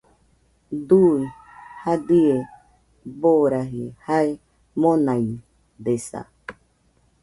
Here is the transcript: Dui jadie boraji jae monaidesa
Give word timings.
Dui 0.93 1.21
jadie 1.83 2.35
boraji 3.27 3.85
jae 4.07 4.29
monaidesa 4.81 6.19